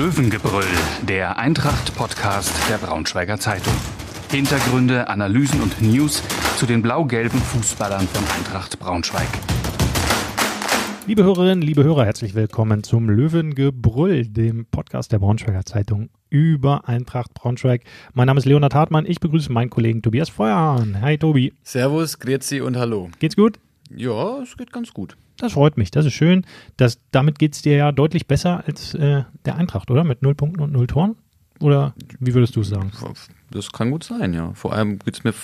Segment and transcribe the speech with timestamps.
[0.00, 0.64] Löwengebrüll,
[1.02, 3.74] der Eintracht-Podcast der Braunschweiger Zeitung.
[4.30, 6.22] Hintergründe, Analysen und News
[6.56, 9.28] zu den blau-gelben Fußballern von Eintracht Braunschweig.
[11.06, 17.34] Liebe Hörerinnen, liebe Hörer, herzlich willkommen zum Löwengebrüll, dem Podcast der Braunschweiger Zeitung über Eintracht
[17.34, 17.82] Braunschweig.
[18.14, 19.04] Mein Name ist Leonhard Hartmann.
[19.04, 21.02] Ich begrüße meinen Kollegen Tobias Feuerhahn.
[21.02, 21.52] Hi Tobi.
[21.62, 23.10] Servus, grüezi und hallo.
[23.18, 23.58] Geht's gut?
[23.94, 25.16] Ja, es geht ganz gut.
[25.36, 26.44] Das freut mich, das ist schön.
[26.76, 30.04] Das, damit geht es dir ja deutlich besser als äh, der Eintracht, oder?
[30.04, 31.16] Mit null Punkten und null Toren?
[31.60, 32.90] Oder wie würdest du es sagen?
[33.50, 34.52] Das kann gut sein, ja.
[34.54, 35.34] Vor allem geht es mir,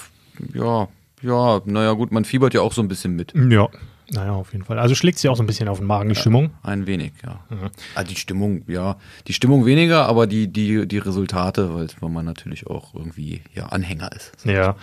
[0.55, 0.88] ja,
[1.22, 3.32] ja, naja gut, man fiebert ja auch so ein bisschen mit.
[3.34, 3.69] Ja,
[4.10, 4.78] naja, auf jeden Fall.
[4.78, 6.50] Also schlägt es ja auch so ein bisschen auf den Magen, die ja, Stimmung?
[6.62, 7.41] Ein wenig, ja.
[7.50, 7.70] Mhm.
[7.94, 8.97] Also die Stimmung, ja.
[9.27, 14.12] Die Stimmung weniger, aber die, die, die Resultate, weil, man natürlich auch irgendwie ja, Anhänger
[14.12, 14.33] ist.
[14.44, 14.77] Ja.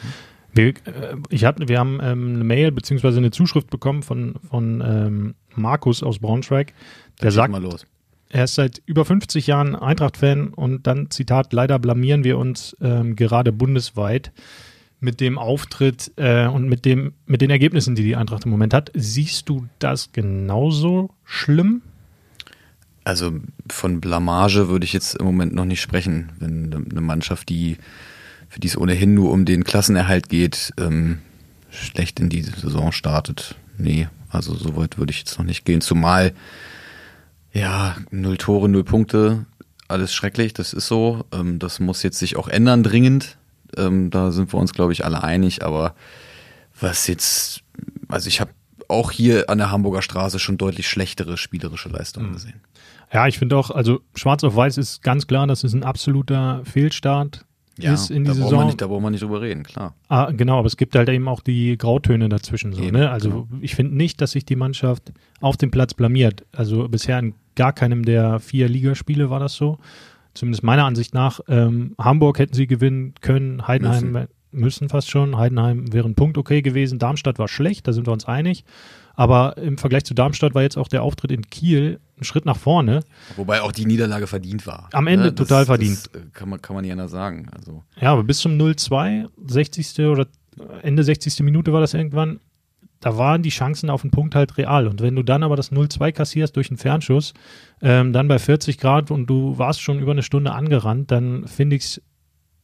[0.54, 3.18] Wir, äh, ich hab, wir haben ähm, eine Mail bzw.
[3.18, 6.74] eine Zuschrift bekommen von, von ähm, Markus aus Braunschweig.
[7.22, 7.86] Der sagt, mal los.
[8.30, 13.16] er ist seit über 50 Jahren Eintracht-Fan und dann, Zitat, leider blamieren wir uns ähm,
[13.16, 14.32] gerade bundesweit
[15.00, 18.74] mit dem Auftritt äh, und mit, dem, mit den Ergebnissen, die die Eintracht im Moment
[18.74, 18.90] hat.
[18.94, 21.82] Siehst du das genauso schlimm?
[23.04, 23.34] Also
[23.70, 27.78] von Blamage würde ich jetzt im Moment noch nicht sprechen, wenn eine Mannschaft, die
[28.50, 31.20] für die es ohnehin nur um den Klassenerhalt geht, ähm,
[31.70, 33.56] schlecht in die Saison startet.
[33.78, 35.82] Nee, also so weit würde ich jetzt noch nicht gehen.
[35.82, 36.34] Zumal,
[37.52, 39.46] ja, null Tore, null Punkte,
[39.88, 41.26] alles schrecklich, das ist so.
[41.32, 43.38] Ähm, das muss jetzt sich auch ändern dringend.
[43.78, 45.64] Ähm, da sind wir uns, glaube ich, alle einig.
[45.64, 45.96] Aber
[46.80, 47.62] was jetzt,
[48.08, 48.52] also ich habe
[48.88, 52.34] auch hier an der Hamburger Straße schon deutlich schlechtere spielerische Leistungen mhm.
[52.34, 52.62] gesehen.
[53.12, 56.62] Ja, ich finde auch, also schwarz auf weiß ist ganz klar, das ist ein absoluter
[56.66, 57.46] Fehlstart
[57.78, 58.52] ja, ist in die da Saison.
[58.52, 59.96] Braucht nicht, da braucht man nicht drüber reden, klar.
[60.08, 62.74] Ah, genau, aber es gibt halt eben auch die Grautöne dazwischen.
[62.74, 63.10] So, eben, ne?
[63.10, 63.48] Also genau.
[63.62, 66.46] ich finde nicht, dass sich die Mannschaft auf dem Platz blamiert.
[66.52, 69.80] Also bisher in gar keinem der vier Ligaspiele war das so.
[70.34, 71.40] Zumindest meiner Ansicht nach.
[71.48, 74.28] Ähm, Hamburg hätten sie gewinnen können, Heidenheim müssen.
[74.52, 75.38] müssen fast schon.
[75.38, 77.00] Heidenheim wäre ein Punkt okay gewesen.
[77.00, 78.66] Darmstadt war schlecht, da sind wir uns einig.
[79.16, 82.58] Aber im Vergleich zu Darmstadt war jetzt auch der Auftritt in Kiel ein Schritt nach
[82.58, 83.02] vorne.
[83.36, 84.90] Wobei auch die Niederlage verdient war.
[84.92, 85.36] Am Ende ne?
[85.36, 86.10] total das, verdient.
[86.12, 87.48] Das äh, kann man, kann man nicht anders sagen.
[87.56, 87.84] Also.
[88.00, 90.00] Ja, aber bis zum 0-2, 60.
[90.08, 90.28] oder
[90.82, 91.40] Ende 60.
[91.42, 92.40] Minute war das irgendwann,
[93.00, 94.88] da waren die Chancen auf den Punkt halt real.
[94.88, 97.34] Und wenn du dann aber das 0-2 kassierst durch einen Fernschuss,
[97.82, 101.76] ähm, dann bei 40 Grad und du warst schon über eine Stunde angerannt, dann finde
[101.76, 102.02] ich es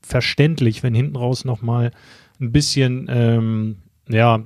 [0.02, 1.92] verständlich, wenn hinten raus nochmal
[2.40, 3.78] ein bisschen ähm,
[4.10, 4.44] ja,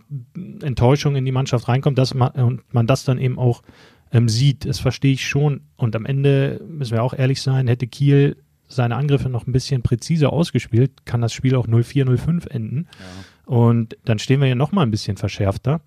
[0.62, 3.64] Enttäuschung in die Mannschaft reinkommt, dass man, und man das dann eben auch
[4.12, 4.66] ähm, sieht.
[4.66, 5.62] Das verstehe ich schon.
[5.76, 8.38] Und am Ende müssen wir auch ehrlich sein, hätte Kiel
[8.68, 12.88] seine Angriffe noch ein bisschen präziser ausgespielt, kann das Spiel auch 0-4, 0-5 enden.
[13.00, 13.56] Ja.
[13.56, 15.82] Und dann stehen wir ja noch mal ein bisschen verschärfter.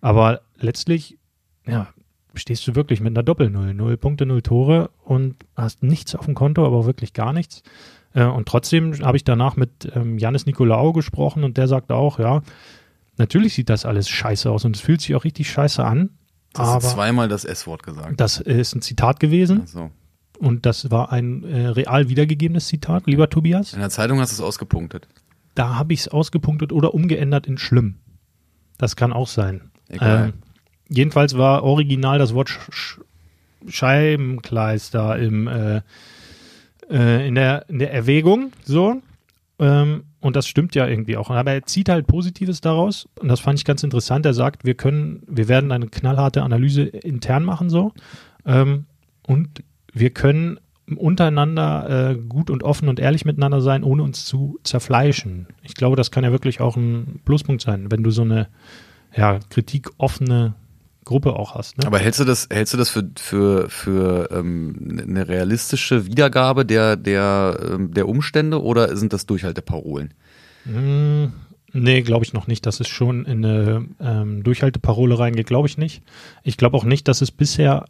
[0.00, 1.18] Aber letztlich,
[1.66, 1.88] ja,
[2.34, 3.74] stehst du wirklich mit einer Doppel-Null.
[3.74, 7.62] Null Punkte, null Tore und hast nichts auf dem Konto, aber wirklich gar nichts.
[8.14, 12.18] Äh, und trotzdem habe ich danach mit ähm, Janis Nikolaou gesprochen und der sagte auch,
[12.18, 12.42] ja,
[13.18, 16.10] Natürlich sieht das alles scheiße aus und es fühlt sich auch richtig scheiße an.
[16.52, 18.20] Das aber zweimal das S-Wort gesagt.
[18.20, 19.66] Das ist ein Zitat gewesen.
[19.66, 19.90] So.
[20.38, 23.72] Und das war ein äh, real wiedergegebenes Zitat, lieber Tobias.
[23.74, 25.08] In der Zeitung hast du es ausgepunktet.
[25.54, 27.98] Da habe ich es ausgepunktet oder umgeändert in schlimm.
[28.78, 29.70] Das kann auch sein.
[29.88, 30.32] Ähm,
[30.88, 33.00] jedenfalls war original das Wort Sch
[33.68, 35.82] Scheibenkleister im, äh,
[36.90, 38.52] äh, in, der, in der Erwägung.
[38.64, 39.00] So.
[39.62, 41.30] Ähm, und das stimmt ja irgendwie auch.
[41.30, 43.08] Aber er zieht halt Positives daraus.
[43.20, 44.26] Und das fand ich ganz interessant.
[44.26, 47.92] Er sagt, wir können, wir werden eine knallharte Analyse intern machen, so.
[48.44, 48.86] Ähm,
[49.24, 49.62] und
[49.92, 50.58] wir können
[50.96, 55.46] untereinander äh, gut und offen und ehrlich miteinander sein, ohne uns zu zerfleischen.
[55.62, 58.48] Ich glaube, das kann ja wirklich auch ein Pluspunkt sein, wenn du so eine
[59.16, 60.54] ja, kritikoffene
[61.04, 61.78] Gruppe auch hast.
[61.78, 61.86] Ne?
[61.86, 66.96] Aber hältst du das, hältst du das für, für, für ähm, eine realistische Wiedergabe der,
[66.96, 70.14] der, ähm, der Umstände oder sind das Durchhalteparolen?
[70.64, 71.26] Mm,
[71.72, 75.76] nee, glaube ich noch nicht, dass es schon in eine ähm, Durchhalteparole reingeht, glaube ich
[75.76, 76.02] nicht.
[76.44, 77.84] Ich glaube auch nicht, dass es bisher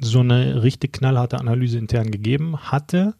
[0.00, 3.14] so eine richtig knallharte Analyse intern gegeben hatte.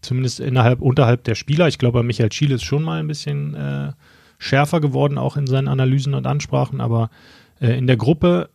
[0.00, 1.68] Zumindest innerhalb, unterhalb der Spieler.
[1.68, 3.92] Ich glaube, Michael Schiele ist schon mal ein bisschen äh,
[4.38, 7.10] schärfer geworden, auch in seinen Analysen und Ansprachen, aber
[7.60, 8.50] äh, in der Gruppe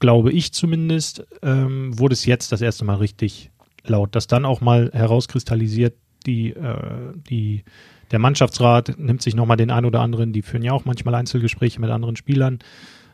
[0.00, 3.50] glaube ich zumindest, ähm, wurde es jetzt das erste Mal richtig
[3.84, 5.94] laut, dass dann auch mal herauskristallisiert,
[6.26, 7.64] die, äh, die,
[8.10, 11.80] der Mannschaftsrat nimmt sich nochmal den einen oder anderen, die führen ja auch manchmal Einzelgespräche
[11.80, 12.58] mit anderen Spielern.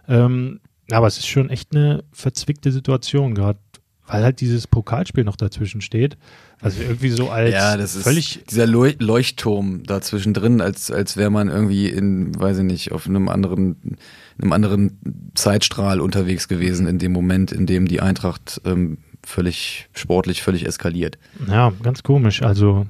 [0.09, 0.61] Ähm,
[0.91, 3.59] aber es ist schon echt eine verzwickte Situation gerade,
[4.07, 6.17] weil halt dieses Pokalspiel noch dazwischen steht.
[6.61, 11.31] Also irgendwie so als ja, das ist völlig dieser Leuchtturm dazwischen drin, als als wäre
[11.31, 13.99] man irgendwie in, weiß ich nicht, auf einem anderen
[14.39, 20.43] einem anderen Zeitstrahl unterwegs gewesen in dem Moment, in dem die Eintracht ähm, völlig sportlich,
[20.43, 21.19] völlig eskaliert.
[21.49, 22.43] Ja, ganz komisch.
[22.43, 22.87] Also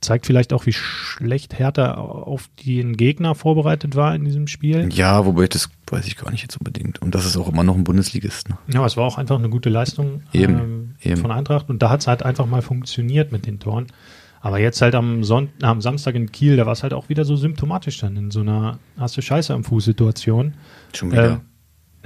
[0.00, 4.88] zeigt vielleicht auch, wie schlecht Hertha auf den Gegner vorbereitet war in diesem Spiel.
[4.92, 7.00] Ja, wobei das weiß ich gar nicht jetzt unbedingt.
[7.02, 8.48] Und das ist auch immer noch ein Bundesligist.
[8.48, 8.58] Ne?
[8.72, 11.20] Ja, es war auch einfach eine gute Leistung Eben, ähm, eben.
[11.20, 13.86] von Eintracht und da hat es halt einfach mal funktioniert mit den Toren.
[14.40, 17.24] Aber jetzt halt am, Sonnt am Samstag in Kiel, da war es halt auch wieder
[17.24, 20.54] so symptomatisch dann in so einer hast du Scheiße am Fuß Situation.
[20.94, 21.30] Schon wieder.
[21.30, 21.40] Ähm,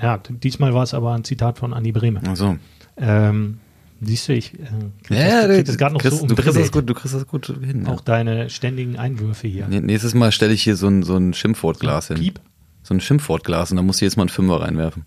[0.01, 2.23] ja, diesmal war es aber ein Zitat von Andi Brehme.
[2.27, 2.57] Also.
[2.97, 3.61] Ähm,
[4.05, 4.67] siehst du, ich äh,
[5.05, 6.73] krieg Ja, das, krieg das gerade noch kriegst, so du kriegst das umdreht.
[6.73, 7.87] gut, du kriegst das gut hin.
[7.87, 9.69] Auch deine ständigen Einwürfe hier.
[9.71, 9.81] Ja.
[9.81, 12.19] Nächstes Mal stelle ich hier so ein, so ein Schimpfwortglas hin.
[12.19, 12.41] Piep.
[12.83, 15.05] So ein Schimpfwortglas und dann muss ich jetzt mal einen Fünfer reinwerfen.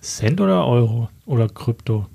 [0.00, 2.06] Cent oder Euro oder Krypto?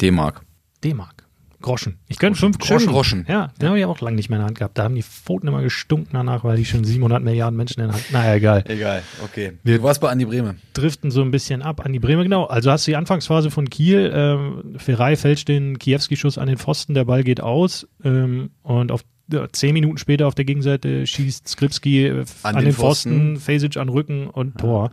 [0.00, 0.40] D-Mark.
[0.82, 1.23] D-Mark.
[1.64, 1.98] Groschen.
[2.08, 2.80] Ich gönne fünf Groschen.
[2.80, 3.26] Schön Groschen.
[3.28, 4.78] Ja, den habe ich auch lange nicht mehr in der Hand gehabt.
[4.78, 7.94] Da haben die Pfoten immer gestunken danach, weil die schon 700 Milliarden Menschen in der
[7.96, 8.64] Hand Naja, egal.
[8.68, 9.54] Egal, okay.
[9.64, 10.56] Wir- du warst bei Andi Brehme.
[10.74, 12.44] Driften so ein bisschen ab an die Bremer, genau.
[12.44, 14.12] Also hast du die Anfangsphase von Kiel.
[14.14, 17.88] Ähm, Ferrei fälscht den Kiewski-Schuss an den Pfosten, der Ball geht aus.
[18.04, 19.02] Ähm, und auf
[19.32, 23.78] ja, zehn Minuten später auf der Gegenseite schießt Skripski äh, an, den den Pfosten, Fesic
[23.78, 24.90] an Rücken und Tor.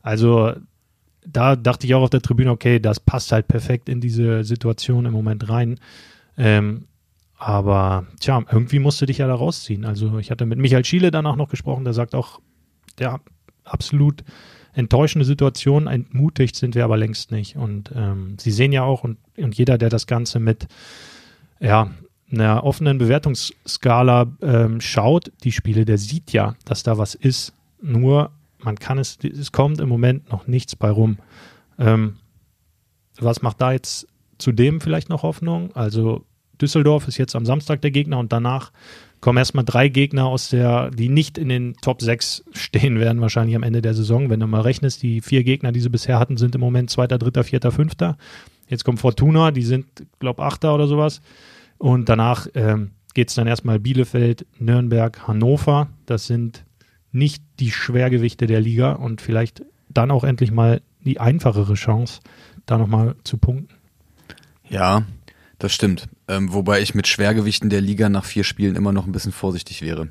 [0.00, 0.54] Also
[1.26, 5.06] da dachte ich auch auf der Tribüne, okay, das passt halt perfekt in diese Situation
[5.06, 5.78] im Moment rein.
[6.36, 6.86] Ähm,
[7.38, 9.84] aber tja, irgendwie musst du dich ja da rausziehen.
[9.84, 12.40] Also ich hatte mit Michael Schiele danach noch gesprochen, der sagt auch,
[12.98, 13.20] der
[13.64, 14.24] absolut
[14.72, 17.56] enttäuschende Situation, entmutigt sind wir aber längst nicht.
[17.56, 20.66] Und ähm, sie sehen ja auch, und, und jeder, der das Ganze mit
[21.60, 21.90] ja,
[22.32, 27.52] einer offenen Bewertungsskala ähm, schaut, die Spiele, der sieht ja, dass da was ist.
[27.80, 31.18] Nur man kann es, es kommt im Moment noch nichts bei rum.
[31.78, 32.16] Ähm,
[33.18, 34.08] was macht da jetzt
[34.44, 35.74] zudem vielleicht noch Hoffnung?
[35.74, 36.24] Also
[36.60, 38.72] Düsseldorf ist jetzt am Samstag der Gegner und danach
[39.20, 43.56] kommen erstmal drei Gegner aus der, die nicht in den Top 6 stehen werden, wahrscheinlich
[43.56, 44.28] am Ende der Saison.
[44.28, 47.18] Wenn du mal rechnest, die vier Gegner, die sie bisher hatten, sind im Moment Zweiter,
[47.18, 48.18] Dritter, Vierter, Fünfter.
[48.68, 49.86] Jetzt kommt Fortuna, die sind,
[50.20, 51.22] glaube Achter oder sowas.
[51.78, 55.88] Und danach ähm, geht es dann erstmal Bielefeld, Nürnberg, Hannover.
[56.04, 56.66] Das sind
[57.12, 62.20] nicht die Schwergewichte der Liga und vielleicht dann auch endlich mal die einfachere Chance,
[62.66, 63.74] da nochmal zu punkten.
[64.68, 65.02] Ja,
[65.58, 66.08] das stimmt.
[66.28, 69.82] Ähm, wobei ich mit Schwergewichten der Liga nach vier Spielen immer noch ein bisschen vorsichtig
[69.82, 70.08] wäre.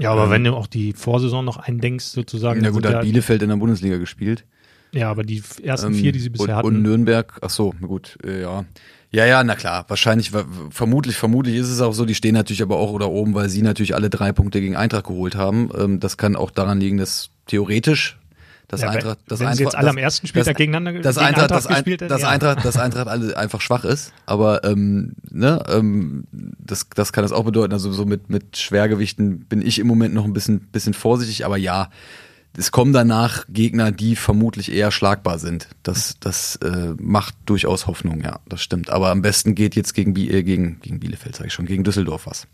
[0.00, 2.62] Ja, aber Ähm, wenn du auch die Vorsaison noch eindenkst, sozusagen.
[2.62, 4.44] Dann gut, hat Bielefeld in der Bundesliga gespielt.
[4.92, 6.66] ja, aber die ersten Ähm, vier, die sie bisher und, hatten.
[6.68, 8.64] Und Nürnberg, ach so, na gut, äh, ja.
[9.10, 12.62] Ja, ja, na klar, wahrscheinlich, wa- vermutlich, vermutlich ist es auch so, die stehen natürlich
[12.62, 15.68] aber auch da oben, weil sie natürlich alle drei Punkte gegen Eintracht geholt haben.
[15.78, 18.18] Ähm, das kann auch daran liegen, dass theoretisch
[18.72, 21.00] das Ja, Eintracht, das wenn sie Eintracht, jetzt alle das- am ersten Spieltag das- gegeneinander
[21.00, 22.28] das gegen Eintracht, das, Eintracht Ein, gespielt hätten, das ja.
[22.30, 27.32] Eintracht, das Eintracht alle einfach schwach ist, aber ähm, ne, ähm, das, das kann das
[27.32, 27.72] auch bedeuten.
[27.72, 31.56] Also so mit mit Schwergewichten bin ich im Moment noch ein bisschen bisschen vorsichtig, aber
[31.56, 31.90] ja,
[32.56, 35.68] es kommen danach Gegner, die vermutlich eher schlagbar sind.
[35.82, 38.90] Das, das äh, macht durchaus Hoffnung, ja, das stimmt.
[38.90, 41.82] Aber am besten geht jetzt gegen, Bi- äh, gegen, gegen Bielefeld, sage ich schon, gegen
[41.82, 42.46] Düsseldorf was.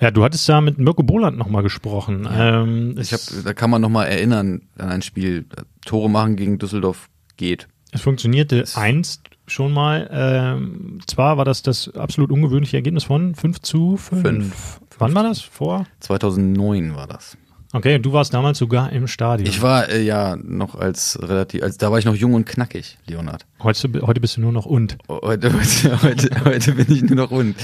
[0.00, 2.26] Ja, du hattest da mit Mirko Boland nochmal gesprochen.
[2.32, 5.44] Ähm, Ich es, hab, da kann man noch mal erinnern an ein Spiel.
[5.84, 7.68] Tore machen gegen Düsseldorf geht.
[7.92, 10.08] es funktionierte einst schon mal.
[10.12, 14.22] Ähm, zwar war das das absolut ungewöhnliche Ergebnis von 5 zu 5.
[14.22, 14.80] Fünf.
[14.98, 15.40] Wann war das?
[15.40, 15.86] Vor?
[16.00, 17.36] 2009 war das.
[17.72, 19.48] Okay, du warst damals sogar im Stadion.
[19.48, 22.98] Ich war äh, ja noch als relativ, als da war ich noch jung und knackig,
[23.06, 23.46] Leonard.
[23.62, 24.98] heute, heute bist du nur noch und.
[25.08, 27.56] Heute, heute, heute, heute bin ich nur noch rund.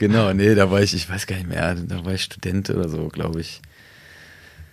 [0.00, 2.88] Genau, nee, da war ich, ich weiß gar nicht mehr, da war ich Student oder
[2.88, 3.62] so, glaube ich.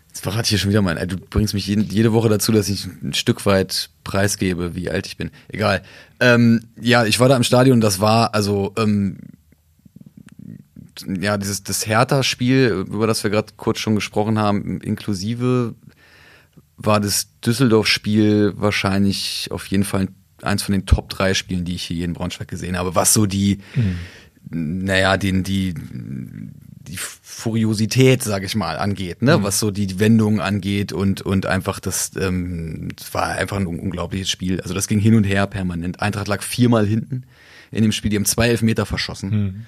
[0.08, 2.68] Jetzt verrate ich hier schon wieder mein, du bringst mich jeden, jede Woche dazu, dass
[2.68, 5.30] ich ein Stück weit preisgebe, wie alt ich bin.
[5.50, 5.84] Egal.
[6.20, 9.18] Ähm, ja, ich war da im Stadion, das war also ähm,
[11.08, 15.76] ja dieses das Hertha-Spiel, über das wir gerade kurz schon gesprochen haben, inklusive
[16.78, 20.08] war das Düsseldorf-Spiel wahrscheinlich auf jeden Fall
[20.42, 22.96] eins von den Top drei Spielen, die ich hier in Braunschweig gesehen habe.
[22.96, 23.60] Was so die,
[24.50, 29.44] naja, den, die, die Furiosität, sage ich mal, angeht, ne?
[29.44, 33.80] Was so die Wendungen angeht und, und einfach das, ähm, es war einfach ein un-
[33.80, 34.62] unglaubliches Spiel.
[34.62, 36.02] Also das ging hin und her permanent.
[36.02, 37.24] Eintracht lag viermal hinten
[37.72, 39.68] in dem Spiel, die haben zwei Elfmeter verschossen.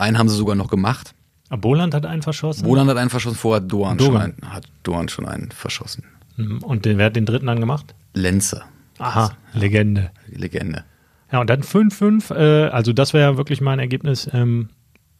[0.00, 1.14] Einen haben sie sogar noch gemacht.
[1.50, 2.64] Ah, Boland hat einen verschossen.
[2.64, 4.06] Wohland hat einen verschossen, vorher hat Doan, Doan.
[4.12, 6.04] schon einen, hat Doan schon einen verschossen.
[6.36, 6.58] Mhm.
[6.58, 7.94] Und den, wer hat den dritten dann gemacht?
[8.14, 8.62] Lenze.
[8.98, 10.10] Aha, Legende.
[10.28, 10.84] Legende.
[11.32, 12.34] Ja, und dann 5-5.
[12.34, 14.70] Äh, also das wäre ja wirklich mal ein Ergebnis, ähm,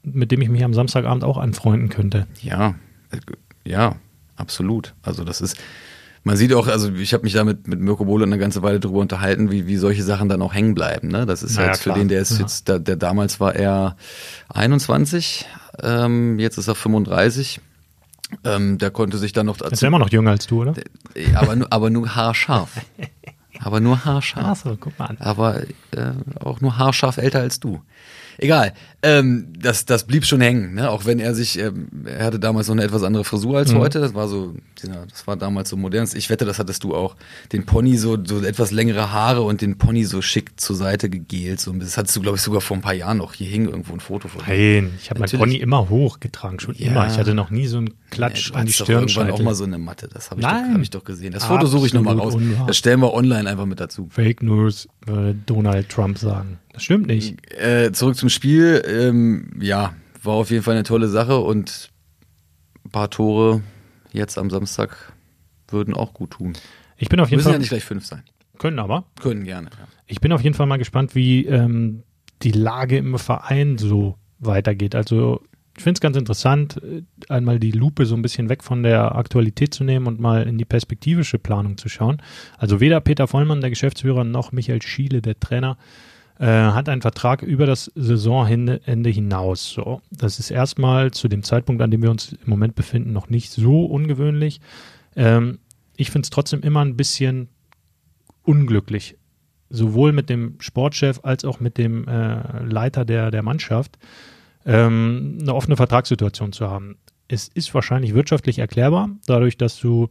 [0.02, 2.26] mit dem ich mich am Samstagabend auch anfreunden könnte.
[2.40, 2.74] Ja,
[3.10, 3.18] äh,
[3.64, 3.96] ja,
[4.36, 4.94] absolut.
[5.02, 5.56] Also das ist,
[6.22, 8.78] man sieht auch, also ich habe mich da mit, mit Mirko Bohle eine ganze Weile
[8.80, 11.08] drüber unterhalten, wie, wie solche Sachen dann auch hängen bleiben.
[11.08, 11.24] Ne?
[11.26, 11.96] Das ist Na ja, halt für klar.
[11.98, 12.40] den, der ist Ja.
[12.40, 13.96] jetzt, der, der damals war er
[14.50, 15.46] 21,
[15.82, 17.60] ähm, jetzt ist er 35.
[18.44, 20.74] Ähm, der konnte sich dann noch Ist ja immer noch jünger als du, oder?
[21.14, 22.70] Äh, aber, nur- aber nur haarscharf.
[23.62, 24.46] Aber nur haarscharf.
[24.64, 25.16] Achso, guck mal an.
[25.20, 25.66] Aber äh,
[26.42, 27.82] auch nur haarscharf älter als du.
[28.38, 30.90] Egal, ähm, das, das blieb schon hängen, ne?
[30.90, 33.78] auch wenn er sich, ähm, er hatte damals noch eine etwas andere Frisur als Mhm.
[33.78, 36.06] heute, das war so, das war damals so modern.
[36.14, 37.16] Ich wette, das hattest du auch.
[37.52, 41.60] Den Pony so, so etwas längere Haare und den Pony so schick zur Seite gegelt.
[41.60, 41.72] So.
[41.72, 43.32] Das hattest du, glaube ich, sogar vor ein paar Jahren noch.
[43.34, 44.42] Hier hing irgendwo ein Foto von.
[44.46, 45.40] Nein, ich habe mein Natürlich.
[45.40, 46.90] Pony immer hochgetragen, schon Ja.
[46.90, 47.06] immer.
[47.06, 49.00] Ich hatte noch nie so einen Klatsch Du an die Stirn.
[49.08, 51.32] irgendwann auch mal so eine Matte, das habe ich, doch- hab ich doch gesehen.
[51.32, 52.34] Das Foto suche ich nochmal raus.
[52.34, 52.66] Unwahr.
[52.66, 54.08] Das stellen wir online einfach mit dazu.
[54.10, 56.58] Fake News, würde Donald Trump sagen.
[56.72, 57.36] Das stimmt nicht.
[57.60, 58.80] Äh, zurück zum Spiel.
[58.90, 61.90] Ähm, ja, war auf jeden Fall eine tolle Sache und
[62.84, 63.62] ein paar Tore
[64.12, 65.12] jetzt am Samstag
[65.68, 66.54] würden auch gut tun.
[66.96, 67.54] Ich bin auf jeden Müssen Fall.
[67.54, 68.22] ja nicht gleich fünf sein.
[68.58, 69.04] können aber.
[69.20, 69.70] Können gerne.
[69.70, 69.86] Ja.
[70.06, 72.02] Ich bin auf jeden Fall mal gespannt, wie ähm,
[72.42, 74.94] die Lage im Verein so weitergeht.
[74.94, 75.40] Also
[75.76, 79.14] ich finde es ganz interessant, äh, einmal die Lupe so ein bisschen weg von der
[79.14, 82.20] Aktualität zu nehmen und mal in die perspektivische Planung zu schauen.
[82.58, 85.78] Also weder Peter Vollmann, der Geschäftsführer, noch Michael Schiele, der Trainer,
[86.40, 89.70] äh, hat einen Vertrag über das Saisonende hinaus.
[89.70, 93.28] So, das ist erstmal zu dem Zeitpunkt, an dem wir uns im Moment befinden, noch
[93.28, 94.62] nicht so ungewöhnlich.
[95.16, 95.58] Ähm,
[95.96, 97.48] ich finde es trotzdem immer ein bisschen
[98.42, 99.18] unglücklich,
[99.68, 103.98] sowohl mit dem Sportchef als auch mit dem äh, Leiter der, der Mannschaft,
[104.64, 106.96] ähm, eine offene Vertragssituation zu haben.
[107.28, 110.08] Es ist wahrscheinlich wirtschaftlich erklärbar, dadurch, dass du,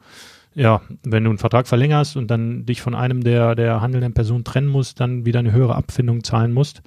[0.56, 4.44] ja, wenn du einen Vertrag verlängerst und dann dich von einem der, der handelnden Personen
[4.44, 6.82] trennen musst, dann wieder eine höhere Abfindung zahlen musst.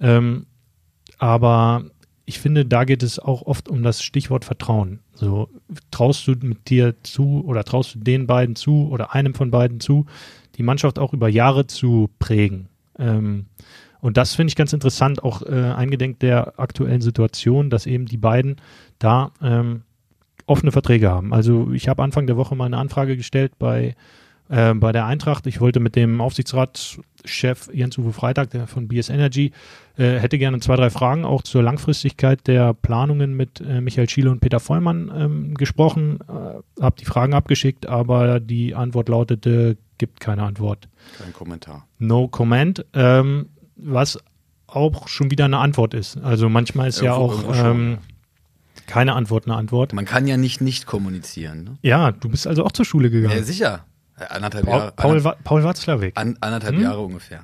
[0.00, 0.46] Ähm,
[1.18, 1.84] aber
[2.26, 5.00] ich finde, da geht es auch oft um das Stichwort Vertrauen.
[5.12, 5.48] So,
[5.90, 9.80] traust du mit dir zu oder traust du den beiden zu oder einem von beiden
[9.80, 10.06] zu,
[10.56, 12.68] die Mannschaft auch über Jahre zu prägen.
[12.98, 13.46] Ähm,
[14.00, 18.18] und das finde ich ganz interessant, auch äh, eingedenk der aktuellen Situation, dass eben die
[18.18, 18.56] beiden
[18.98, 19.82] da ähm,
[20.46, 21.32] offene Verträge haben.
[21.32, 23.94] Also ich habe Anfang der Woche mal eine Anfrage gestellt bei,
[24.48, 25.46] äh, bei der Eintracht.
[25.46, 29.52] Ich wollte mit dem Aufsichtsratschef Jens-Uwe Freitag der von BS Energy,
[29.96, 34.30] äh, hätte gerne zwei, drei Fragen auch zur Langfristigkeit der Planungen mit äh, Michael Schiele
[34.30, 36.18] und Peter Vollmann ähm, gesprochen.
[36.28, 40.88] Äh, habe die Fragen abgeschickt, aber die Antwort lautete, gibt keine Antwort.
[41.22, 41.86] Kein Kommentar.
[41.98, 43.46] No comment, ähm,
[43.76, 44.18] was
[44.66, 46.16] auch schon wieder eine Antwort ist.
[46.18, 47.98] Also manchmal ist ja Irgendwo- auch irgendwo schon, ähm,
[48.86, 49.92] keine Antwort eine Antwort.
[49.92, 51.64] Man kann ja nicht nicht kommunizieren.
[51.64, 51.78] Ne?
[51.82, 53.44] Ja, du bist also auch zur Schule Ja, gegangen.
[53.44, 53.84] sicher.
[54.18, 54.92] Äh, Anderthalb Paul, Jahre.
[54.96, 56.16] Paul, Wa- Paul Watzlawick.
[56.16, 56.82] an, anderthalb Hm?
[56.82, 57.40] Jahre ungefähr.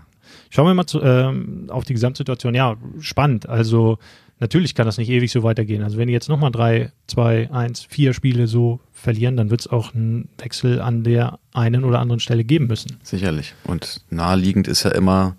[0.50, 2.54] Schauen wir mal zu, ähm, auf die Gesamtsituation.
[2.54, 3.48] Ja, spannend.
[3.48, 3.98] Also
[4.38, 5.82] natürlich kann das nicht ewig so weitergehen.
[5.82, 9.66] Also wenn die jetzt nochmal drei, zwei, eins, vier Spiele so verlieren, dann wird es
[9.68, 12.98] auch einen Wechsel an der einen oder anderen Stelle geben müssen.
[13.02, 13.54] Sicherlich.
[13.64, 15.36] Und naheliegend ist ja immer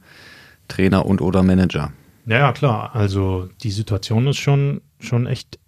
[0.68, 1.92] Trainer und oder Manager.
[2.26, 2.96] Ja, ja, klar.
[2.96, 5.60] Also die Situation ist schon, schon echt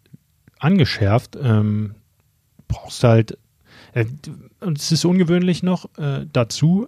[0.63, 1.37] angeschärft.
[1.41, 1.95] Ähm,
[2.67, 3.37] brauchst halt,
[3.93, 4.05] äh,
[4.59, 6.87] und es ist ungewöhnlich noch äh, dazu,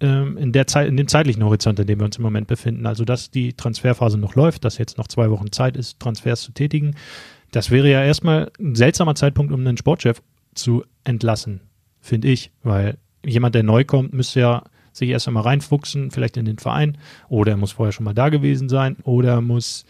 [0.00, 2.86] ähm, in, der Zeit, in dem zeitlichen Horizont, in dem wir uns im Moment befinden.
[2.86, 6.52] Also, dass die Transferphase noch läuft, dass jetzt noch zwei Wochen Zeit ist, Transfers zu
[6.52, 6.94] tätigen.
[7.52, 10.22] Das wäre ja erstmal ein seltsamer Zeitpunkt, um einen Sportchef
[10.54, 11.60] zu entlassen,
[12.00, 16.46] finde ich, weil jemand, der neu kommt, müsste ja sich erst einmal reinfuchsen, vielleicht in
[16.46, 19.84] den Verein, oder er muss vorher schon mal da gewesen sein, oder er muss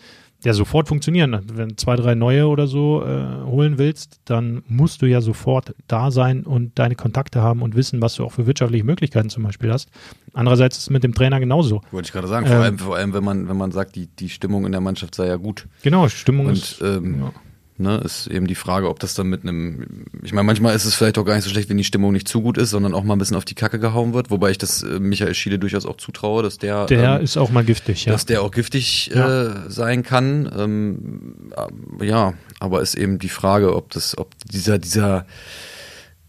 [0.44, 1.40] ja sofort funktionieren.
[1.52, 5.74] Wenn du zwei, drei neue oder so äh, holen willst, dann musst du ja sofort
[5.88, 9.42] da sein und deine Kontakte haben und wissen, was du auch für wirtschaftliche Möglichkeiten zum
[9.42, 9.88] Beispiel hast.
[10.34, 11.80] Andererseits ist es mit dem Trainer genauso.
[11.90, 12.46] Wollte ich gerade sagen.
[12.46, 12.62] Vor, Ähm.
[12.62, 15.26] allem, vor allem, wenn man, wenn man sagt, die, die Stimmung in der Mannschaft sei
[15.26, 15.66] ja gut.
[15.82, 16.80] Genau, Stimmung Und ist.
[16.82, 17.32] ähm, ja.
[17.78, 20.94] Ne, ist eben die Frage, ob das dann mit einem, ich meine, manchmal ist es
[20.94, 23.04] vielleicht auch gar nicht so schlecht, wenn die Stimmung nicht zu gut ist, sondern auch
[23.04, 25.86] mal ein bisschen auf die Kacke gehauen wird, wobei ich das äh, Michael Schiele durchaus
[25.86, 28.12] auch zutraue, dass der, Der ähm, ist auch mal giftig, ja.
[28.12, 29.66] dass der auch giftig Ja.
[29.66, 30.50] äh, sein kann.
[30.56, 31.52] Ähm,
[32.00, 35.26] äh, ja, aber ist eben die Frage, ob das, ob dieser, dieser,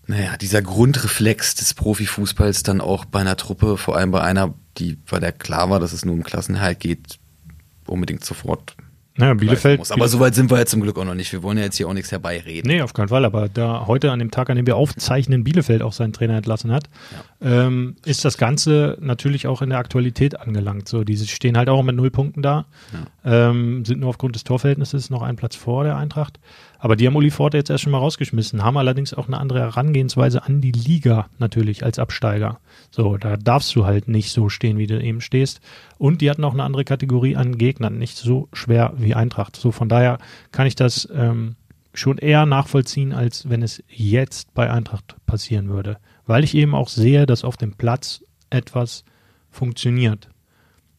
[0.05, 4.95] naja, dieser Grundreflex des Profifußballs dann auch bei einer Truppe, vor allem bei einer, die,
[5.09, 7.19] bei der klar war, dass es nur um Klassenhalt geht,
[7.85, 8.75] unbedingt sofort
[9.17, 9.79] Naja, Bielefeld.
[9.79, 9.91] muss.
[9.91, 11.31] Aber so weit sind wir jetzt zum Glück auch noch nicht.
[11.33, 12.69] Wir wollen ja jetzt hier auch nichts herbeireden.
[12.69, 13.25] Nee, auf keinen Fall.
[13.25, 16.71] Aber da heute an dem Tag, an dem wir aufzeichnen, Bielefeld auch seinen Trainer entlassen
[16.71, 16.85] hat,
[17.41, 20.87] ähm, ist das Ganze natürlich auch in der Aktualität angelangt.
[20.87, 22.65] So, die stehen halt auch mit null Punkten da,
[23.25, 26.39] ähm, sind nur aufgrund des Torverhältnisses noch einen Platz vor der Eintracht.
[26.79, 29.59] Aber die haben Uli Forte jetzt erst schon mal rausgeschmissen, haben allerdings auch eine andere
[29.59, 32.59] Herangehensweise an die Liga natürlich als Absteiger.
[32.91, 35.59] So, da darfst du halt nicht so stehen, wie du eben stehst.
[35.97, 39.55] Und die hatten auch eine andere Kategorie an Gegnern, nicht so schwer wie Eintracht.
[39.55, 40.19] So, von daher
[40.51, 41.55] kann ich das ähm,
[41.93, 45.97] schon eher nachvollziehen, als wenn es jetzt bei Eintracht passieren würde.
[46.25, 49.03] Weil ich eben auch sehe, dass auf dem Platz etwas
[49.49, 50.29] funktioniert.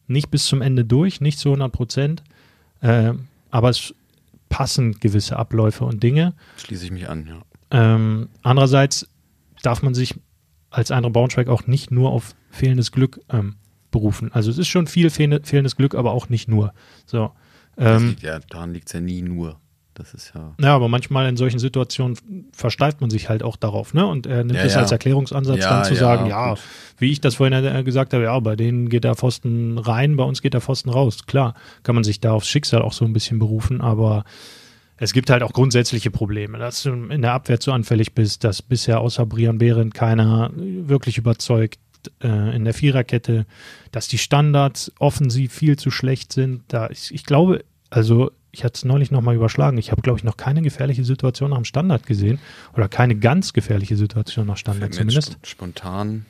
[0.07, 2.23] Nicht bis zum Ende durch, nicht zu 100 Prozent,
[2.81, 3.13] äh,
[3.51, 3.93] aber es
[4.49, 6.33] passen gewisse Abläufe und Dinge.
[6.57, 7.41] Schließe ich mich an, ja.
[7.71, 9.07] Ähm, andererseits
[9.61, 10.15] darf man sich
[10.71, 13.55] als Eintracht Braunschweig auch nicht nur auf fehlendes Glück ähm,
[13.91, 14.31] berufen.
[14.33, 16.73] Also es ist schon viel fehl fehlendes Glück, aber auch nicht nur.
[17.05, 17.31] So.
[17.77, 19.59] Ähm, liegt, ja, daran liegt es ja nie nur.
[19.99, 20.55] Das ist ja.
[20.61, 22.17] Ja, aber manchmal in solchen Situationen
[22.53, 24.07] versteift man sich halt auch darauf, ne?
[24.07, 24.79] Und er nimmt Ja, es ja.
[24.79, 26.59] als Erklärungsansatz Ja, dann zu sagen, ja, gut.
[26.97, 30.23] wie ich das vorhin äh, gesagt habe, ja, bei denen geht der Pfosten rein, bei
[30.23, 31.25] uns geht der Pfosten raus.
[31.27, 31.53] Klar,
[31.83, 34.23] kann man sich da aufs Schicksal auch so ein bisschen berufen, aber
[34.97, 38.61] es gibt halt auch grundsätzliche Probleme, dass du in der Abwehr zu anfällig bist, dass
[38.61, 41.79] bisher außer Brian Behrendt keiner wirklich überzeugt
[42.23, 43.45] äh, in der Viererkette,
[43.91, 46.63] dass die Standards offensiv viel zu schlecht sind.
[46.69, 49.77] Da ich, ich glaube, also ich hatte es neulich nochmal überschlagen.
[49.77, 52.39] Ich habe, glaube ich, noch keine gefährliche Situation nach dem Standard gesehen
[52.75, 55.33] oder keine ganz gefährliche Situation nach Standard zumindest.
[55.37, 56.25] sp- Spontan.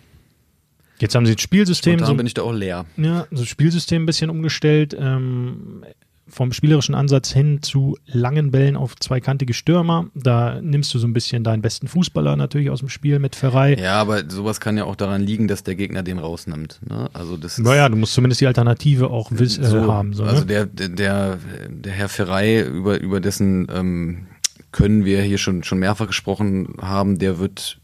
[0.99, 2.85] Jetzt haben sie das Spielsystem Spontan so bin ich da auch leer.
[2.97, 5.85] ja, so Spielsystem ein bisschen umgestellt, ähm,
[6.29, 10.07] vom spielerischen Ansatz hin zu langen Bällen auf zweikantige Stürmer.
[10.15, 13.75] Da nimmst du so ein bisschen deinen besten Fußballer natürlich aus dem Spiel mit Ferrei.
[13.75, 16.79] Ja, aber sowas kann ja auch daran liegen, dass der Gegner den rausnimmt.
[16.88, 17.09] Ne?
[17.13, 20.13] Also das ist Naja, du musst zumindest die Alternative auch wiss, äh, so, haben.
[20.13, 20.45] So, also ne?
[20.45, 24.27] der, der, der, der Herr Ferrei, über, über dessen ähm,
[24.71, 27.79] Können wir hier schon, schon mehrfach gesprochen haben, der wird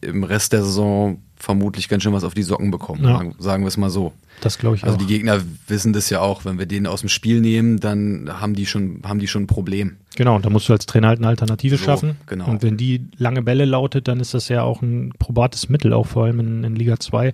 [0.00, 3.04] im Rest der Saison vermutlich ganz schön was auf die Socken bekommen.
[3.04, 3.22] Ja.
[3.38, 4.12] Sagen, wir es mal so.
[4.40, 4.98] Das glaube ich Also auch.
[5.00, 6.44] die Gegner wissen das ja auch.
[6.44, 9.46] Wenn wir den aus dem Spiel nehmen, dann haben die schon, haben die schon ein
[9.46, 9.96] Problem.
[10.16, 12.16] Genau, und da musst du als Trainer halt eine Alternative So, schaffen.
[12.26, 12.46] genau.
[12.48, 16.06] Und wenn die lange Bälle lautet, dann ist das ja auch ein probates Mittel, auch
[16.06, 17.32] vor allem in, in Liga 2,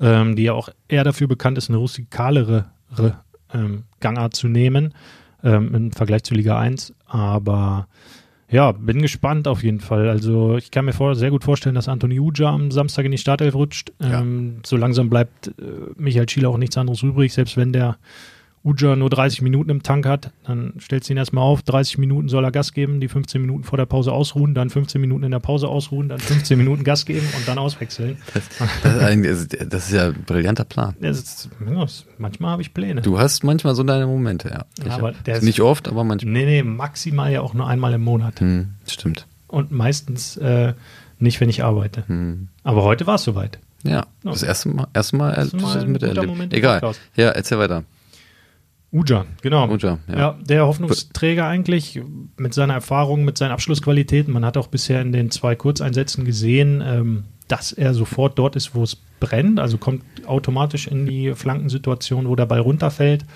[0.00, 2.66] ähm, die ja auch eher dafür bekannt ist, eine rustikalere
[3.52, 4.94] ähm, Gangart zu nehmen
[5.42, 6.92] ähm, im Vergleich zu Liga 1.
[7.06, 7.86] Aber
[8.48, 10.08] ja, bin gespannt auf jeden Fall.
[10.08, 13.18] Also ich kann mir vor, sehr gut vorstellen, dass Anthony Uja am Samstag in die
[13.18, 13.92] Startelf rutscht.
[14.00, 14.20] Ja.
[14.20, 15.52] Ähm, so langsam bleibt äh,
[15.96, 17.98] Michael Schiele auch nichts anderes übrig, selbst wenn der
[18.66, 22.28] Uja nur 30 Minuten im Tank hat, dann stellst du ihn erstmal auf, 30 Minuten
[22.28, 25.30] soll er Gas geben, die 15 Minuten vor der Pause ausruhen, dann 15 Minuten in
[25.30, 28.18] der Pause ausruhen, dann 15 Minuten Gas geben und dann auswechseln.
[28.82, 30.94] Das ist, eigentlich, das ist ja ein brillanter Plan.
[31.00, 33.02] Das ist, das- manchmal habe ich Pläne.
[33.02, 34.64] Du hast manchmal so deine Momente, ja.
[34.84, 36.32] Ich aber hab- ist- nicht oft, aber manchmal.
[36.32, 38.40] Nee, nee, maximal ja auch nur einmal im Monat.
[38.40, 39.26] Hm, stimmt.
[39.46, 40.74] Und meistens äh,
[41.20, 42.02] nicht, wenn ich arbeite.
[42.08, 42.48] Hm.
[42.64, 43.58] Aber heute war es soweit.
[43.84, 45.86] Ja, das erste Mal, erste Mal, Das ist mal.
[46.26, 46.80] Moment im Egal.
[47.14, 47.84] Ja, erzähl weiter.
[48.96, 49.68] Uja, genau.
[49.68, 50.18] Uja, ja.
[50.18, 50.38] ja.
[50.40, 52.00] der Hoffnungsträger eigentlich
[52.38, 54.32] mit seiner Erfahrung, mit seinen Abschlussqualitäten.
[54.32, 58.74] Man hat auch bisher in den zwei Kurzeinsätzen gesehen, ähm, dass er sofort dort ist,
[58.74, 59.60] wo es brennt.
[59.60, 63.26] Also kommt automatisch in die Flankensituation, wo der Ball runterfällt.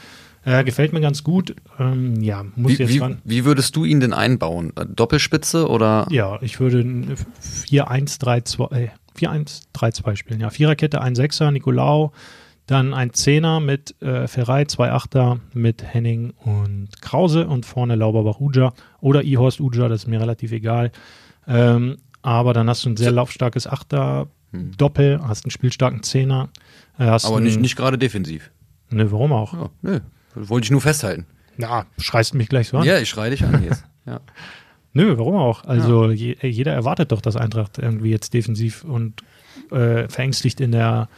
[0.47, 1.55] Äh, gefällt mir ganz gut.
[1.79, 3.19] Ähm, ja, muss Wie, jetzt wie, ran.
[3.25, 4.73] wie würdest du ihn denn einbauen?
[4.77, 6.07] Äh, Doppelspitze oder?
[6.11, 7.17] Ja, ich würde ein
[7.69, 10.41] 4-1-3-2 äh, 4-1-3-2 spielen.
[10.41, 12.13] Ja, Viererkette, ein Sechser, Nicolau,
[12.71, 18.41] dann ein Zehner mit äh, Ferrei, zwei Achter mit Henning und Krause und vorne Lauberbach
[18.41, 20.93] Uja oder Ihorst Uja, das ist mir relativ egal.
[21.47, 26.49] Ähm, aber dann hast du ein sehr laufstarkes Achter, Doppel, hast einen spielstarken Zehner.
[26.99, 28.51] Äh, hast Aber einen, nicht, nicht gerade defensiv.
[28.91, 29.53] Ne, warum auch?
[29.53, 30.01] Ja, nö.
[30.35, 31.27] Wollte ich nur festhalten.
[31.57, 32.85] Ja, schreist mich gleich so an.
[32.85, 33.85] Ja, ich schreie dich an jetzt.
[34.07, 34.19] Ja.
[34.95, 35.65] Nö, warum auch?
[35.65, 39.23] Also je, jeder erwartet doch, dass Eintracht irgendwie jetzt defensiv und
[39.71, 41.09] äh, verängstigt in der,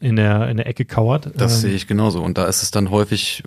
[0.00, 1.30] in, der, in der Ecke kauert.
[1.36, 2.22] Das Ähm, sehe ich genauso.
[2.22, 3.42] Und da ist es dann häufig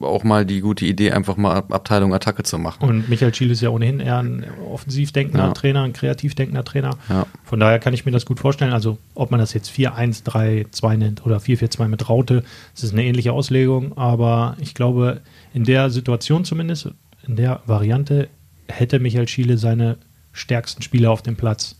[0.00, 2.88] auch mal die gute Idee, einfach mal Ab- Abteilung Attacke zu machen.
[2.88, 5.52] Und Michael Schiele ist ja ohnehin eher ein offensiv denkender Ja.
[5.52, 6.96] Trainer, ein kreativ denkender Trainer.
[7.08, 7.26] Ja.
[7.44, 8.72] Von daher kann ich mir das gut vorstellen.
[8.72, 12.42] Also, ob man das jetzt 4-1-3-2 nennt oder 4-4-2 mit Raute,
[12.74, 13.96] das ist eine ähnliche Auslegung.
[13.96, 15.20] Aber ich glaube,
[15.54, 16.88] in der Situation zumindest,
[17.26, 18.28] in der Variante,
[18.68, 19.98] hätte Michael Schiele seine
[20.32, 21.76] stärksten Spieler auf dem Platz.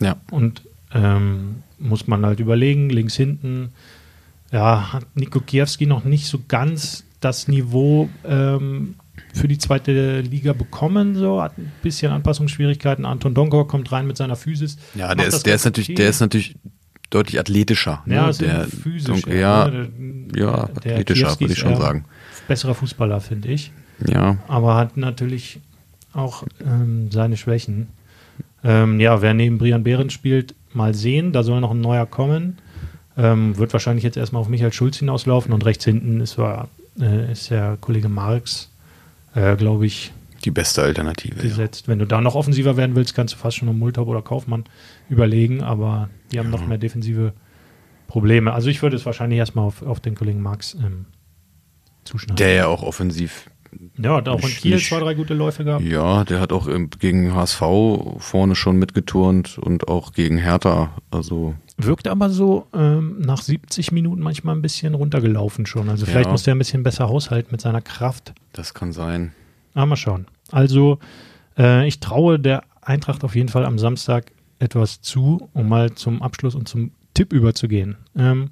[0.00, 0.16] Ja.
[0.30, 0.62] Und
[0.94, 3.72] ähm, muss man halt überlegen, links hinten,
[4.52, 8.94] ja, hat Nico Kiewski noch nicht so ganz das Niveau ähm,
[9.32, 13.04] für die zweite Liga bekommen, so hat ein bisschen Anpassungsschwierigkeiten.
[13.04, 14.76] Anton Donkor kommt rein mit seiner Physis.
[14.94, 15.96] Ja, der ist, der ist natürlich, okay.
[15.96, 16.56] der ist natürlich
[17.10, 18.02] deutlich athletischer.
[18.06, 18.30] ja, ne?
[18.30, 19.22] ist der, physisch.
[19.24, 19.88] Dunkel- ja, ne?
[20.36, 22.04] ja, Der athletischer, würde ich schon sagen.
[22.46, 23.72] Besserer Fußballer, finde ich.
[24.06, 24.38] Ja.
[24.48, 25.60] aber hat natürlich
[26.12, 27.88] auch ähm, seine Schwächen.
[28.62, 31.32] Ähm, ja, wer neben Brian Behrens spielt, mal sehen.
[31.32, 32.58] Da soll noch ein neuer kommen.
[33.16, 36.68] Ähm, wird wahrscheinlich jetzt erstmal auf Michael Schulz hinauslaufen und rechts hinten ist, war,
[37.00, 38.70] äh, ist der Kollege Marx,
[39.34, 40.12] äh, glaube ich,
[40.44, 41.36] Die beste Alternative.
[41.36, 41.42] Ja.
[41.42, 41.86] gesetzt.
[41.86, 44.64] Wenn du da noch offensiver werden willst, kannst du fast schon um Multop oder Kaufmann
[45.08, 47.32] überlegen, aber die haben noch mehr defensive
[48.08, 48.52] Probleme.
[48.52, 51.06] Also ich würde es wahrscheinlich erstmal auf, auf den Kollegen Marx ähm,
[52.04, 52.36] zuschneiden.
[52.36, 53.48] Der ja auch offensiv.
[53.98, 55.84] Ja, hat auch in Kiel zwei, drei gute Läufe gehabt.
[55.84, 57.62] Ja, der hat auch gegen HSV
[58.18, 60.92] vorne schon mitgeturnt und auch gegen Hertha.
[61.10, 65.88] Also Wirkt aber so ähm, nach 70 Minuten manchmal ein bisschen runtergelaufen schon.
[65.88, 66.32] Also vielleicht Ja.
[66.32, 68.32] muss der ein bisschen besser haushalten mit seiner Kraft.
[68.52, 69.32] das kann sein.
[69.74, 70.26] Aber mal schauen.
[70.52, 70.98] Also
[71.58, 76.22] äh, ich traue der Eintracht auf jeden Fall am Samstag etwas zu, um mal zum
[76.22, 77.96] Abschluss und zum Tipp überzugehen.
[78.16, 78.50] Ähm,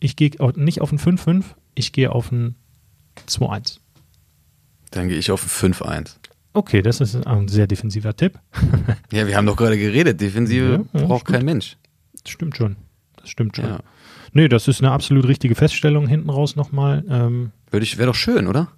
[0.00, 2.56] ich gehe nicht auf ein 5-5, ich gehe auf ein
[3.26, 3.78] 2-1.
[4.94, 6.16] Dann gehe ich auf ein 5-1.
[6.52, 8.38] Okay, das ist ein sehr defensiver Tipp.
[9.12, 10.20] ja, wir haben doch gerade geredet.
[10.20, 11.38] Defensive ja, ja, braucht stimmt.
[11.38, 11.76] kein Mensch.
[12.22, 12.76] Das stimmt schon.
[13.16, 13.66] Das stimmt schon.
[13.66, 13.80] Ja.
[14.32, 17.04] Nee, das ist eine absolut richtige Feststellung hinten raus nochmal.
[17.08, 18.68] Ähm, Würde ich, wäre doch schön, oder?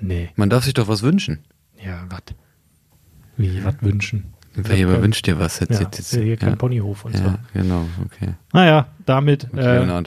[0.00, 0.30] Nee.
[0.36, 1.40] Man darf sich doch was wünschen.
[1.84, 2.22] Ja, was?
[3.36, 4.32] Wie, was wünschen?
[4.54, 5.60] Wer wünscht dir was?
[5.60, 6.56] Jetzt, ja, jetzt, jetzt, hier kein ja.
[6.56, 7.34] Ponyhof und ja, so.
[7.52, 8.34] genau, okay.
[8.52, 10.04] Naja, damit äh,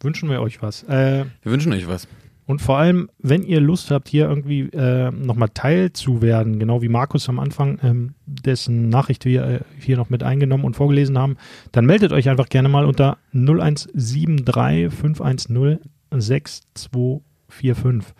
[0.00, 0.82] wünschen wir euch was.
[0.84, 2.08] Äh, wir wünschen euch was.
[2.46, 6.82] Und vor allem, wenn ihr Lust habt, hier irgendwie äh, nochmal Teil zu werden, genau
[6.82, 11.18] wie Markus am Anfang, ähm, dessen Nachricht wir äh, hier noch mit eingenommen und vorgelesen
[11.18, 11.36] haben,
[11.72, 15.78] dann meldet euch einfach gerne mal unter 0173 510
[16.10, 18.14] 6245.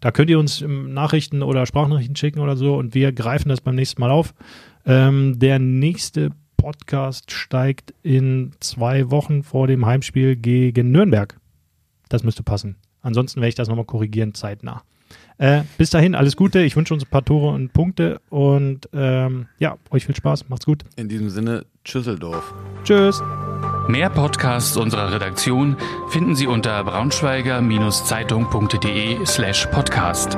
[0.00, 3.74] Da könnt ihr uns Nachrichten oder Sprachnachrichten schicken oder so und wir greifen das beim
[3.74, 4.34] nächsten Mal auf.
[4.86, 11.38] Ähm, der nächste Podcast steigt in zwei Wochen vor dem Heimspiel gegen Nürnberg.
[12.08, 12.76] Das müsste passen.
[13.02, 14.82] Ansonsten werde ich das nochmal korrigieren, zeitnah.
[15.38, 16.60] Äh, bis dahin, alles Gute.
[16.60, 20.50] Ich wünsche uns ein paar Tore und Punkte und ähm, ja, euch viel Spaß.
[20.50, 20.84] Macht's gut.
[20.96, 22.52] In diesem Sinne, Tschüsseldorf.
[22.84, 23.22] Tschüss.
[23.88, 25.78] Mehr Podcasts unserer Redaktion
[26.10, 30.36] finden Sie unter braunschweiger-zeitung.de slash podcast.